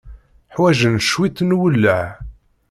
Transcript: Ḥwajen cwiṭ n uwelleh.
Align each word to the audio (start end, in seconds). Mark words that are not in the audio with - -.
Ḥwajen 0.55 0.95
cwiṭ 1.09 1.37
n 1.43 1.55
uwelleh. 1.55 2.07